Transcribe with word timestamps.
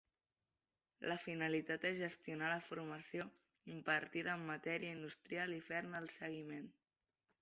La 1.09 1.17
finalitat 1.25 1.85
és 1.89 1.99
gestionar 1.99 2.49
la 2.53 2.63
formació 2.69 3.27
impartida 3.75 4.33
en 4.39 4.49
matèria 4.51 4.97
industrial 4.99 5.55
i 5.59 5.61
fer-ne 5.69 6.01
el 6.07 6.11
seguiment. 6.17 6.67